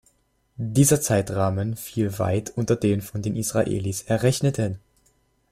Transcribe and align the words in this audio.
Dieser 0.55 0.99
Zeitrahmen 0.99 1.75
fiel 1.75 2.17
weit 2.17 2.51
unter 2.57 2.75
den 2.75 3.01
von 3.03 3.21
den 3.21 3.35
Israelis 3.35 4.01
errechneten. 4.01 4.79